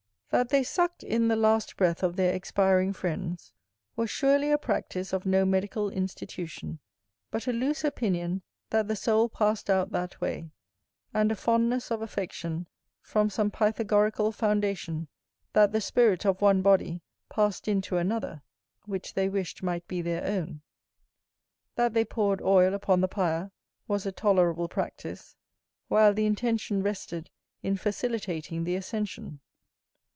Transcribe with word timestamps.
That 0.31 0.47
they 0.47 0.63
sucked 0.63 1.03
in 1.03 1.27
the 1.27 1.35
last 1.35 1.75
breath 1.75 2.03
of 2.03 2.15
their 2.15 2.33
expiring 2.33 2.93
friends, 2.93 3.51
was 3.97 4.09
surely 4.09 4.49
a 4.49 4.57
practice 4.57 5.11
of 5.11 5.25
no 5.25 5.43
medical 5.43 5.89
institution, 5.89 6.79
but 7.31 7.47
a 7.47 7.51
loose 7.51 7.83
opinion 7.83 8.41
that 8.69 8.87
the 8.87 8.95
soul 8.95 9.27
passed 9.27 9.69
out 9.69 9.91
that 9.91 10.21
way, 10.21 10.49
and 11.13 11.33
a 11.33 11.35
fondness 11.35 11.91
of 11.91 12.01
affection, 12.01 12.69
from 13.01 13.29
some 13.29 13.51
Pythagorical 13.51 14.31
foundation, 14.31 15.09
that 15.51 15.73
the 15.73 15.81
spirit 15.81 16.25
of 16.25 16.39
one 16.39 16.61
body 16.61 17.01
passed 17.27 17.67
into 17.67 17.97
another, 17.97 18.41
which 18.85 19.15
they 19.15 19.27
wished 19.27 19.61
might 19.61 19.85
be 19.85 20.01
their 20.01 20.23
own. 20.25 20.61
That 21.75 21.93
they 21.93 22.05
poured 22.05 22.41
oil 22.41 22.73
upon 22.73 23.01
the 23.01 23.09
pyre, 23.09 23.51
was 23.85 24.05
a 24.05 24.13
tolerable 24.13 24.69
practice, 24.69 25.35
while 25.89 26.13
the 26.13 26.25
intention 26.25 26.81
rested 26.81 27.29
in 27.63 27.75
facilitating 27.75 28.63
the 28.63 28.77
ascension. 28.77 29.41